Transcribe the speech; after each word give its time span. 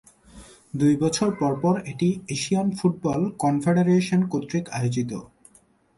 দুই 0.73 0.93
বছর 1.03 1.29
পরপর 1.39 1.75
এটি 1.91 2.09
এশিয়ান 2.27 2.67
ফুটবল 2.77 3.21
কনফেডারেশন 3.43 4.21
কর্তৃক 4.31 4.65
আয়োজিত। 4.77 5.11